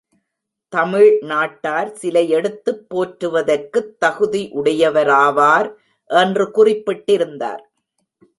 தமிழ் 0.73 1.17
நாட்டார் 1.21 1.91
சிலை 1.93 2.29
எடுத்துப் 2.29 2.81
போற்றுவதற்குத் 2.89 3.91
தகுதியுடையவராவார் 4.05 5.69
என்று 6.09 6.51
குறிப்பிட்டிருந்தார். 6.51 7.63